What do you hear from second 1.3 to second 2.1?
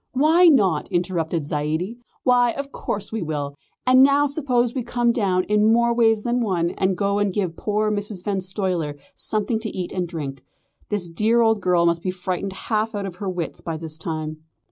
Zaidie,